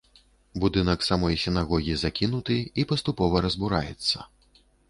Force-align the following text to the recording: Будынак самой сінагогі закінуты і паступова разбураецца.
Будынак 0.63 1.03
самой 1.09 1.37
сінагогі 1.43 1.93
закінуты 2.05 2.57
і 2.79 2.89
паступова 2.93 3.45
разбураецца. 3.49 4.17